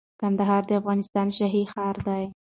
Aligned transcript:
کندهار 0.21 0.61
د 0.67 0.71
افغانستان 0.81 1.27
شاهي 1.37 1.63
ښار 1.71 1.95
دي 2.07 2.23